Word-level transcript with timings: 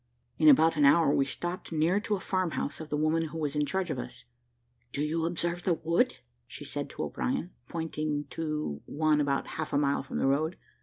In 0.39 0.49
about 0.49 0.77
an 0.77 0.83
hour 0.83 1.13
we 1.13 1.25
stopped 1.25 1.71
near 1.71 1.99
to 1.99 2.15
the 2.15 2.19
farm 2.19 2.49
house 2.57 2.79
of 2.79 2.89
the 2.89 2.97
woman 2.97 3.25
who 3.25 3.37
was 3.37 3.55
in 3.55 3.67
charge 3.67 3.91
of 3.91 3.99
us. 3.99 4.25
"Do 4.91 5.03
you 5.03 5.25
observe 5.25 5.61
that 5.61 5.85
wood?" 5.85 6.17
said 6.49 6.65
she 6.65 6.65
to 6.95 7.03
O'Brien, 7.03 7.51
pointing 7.69 8.25
to 8.31 8.81
one 8.87 9.21
about 9.21 9.45
half 9.45 9.73
a 9.73 9.77
mile 9.77 10.01
from 10.01 10.17
the 10.17 10.25
road. 10.25 10.57